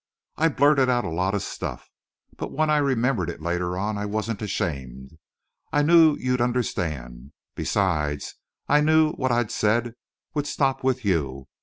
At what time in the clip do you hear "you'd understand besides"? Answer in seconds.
6.15-8.33